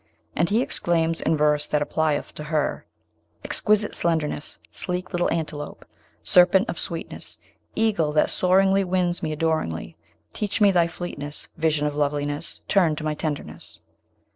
[0.35, 2.87] And he exclaims, in verse that applieth to her:
[3.45, 4.57] Exquisite slenderness!
[4.71, 5.85] Sleek little antelope!
[6.23, 7.37] Serpent of sweetness!
[7.75, 9.97] Eagle that soaringly Wins me adoringly!
[10.33, 13.81] Teach me thy fleetness, Vision of loveliness; Turn to my tenderness!